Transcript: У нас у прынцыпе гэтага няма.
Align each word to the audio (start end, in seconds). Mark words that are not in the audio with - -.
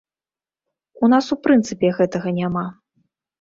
У 1.07 1.09
нас 1.13 1.25
у 1.35 1.37
прынцыпе 1.49 1.93
гэтага 1.99 2.33
няма. 2.39 2.65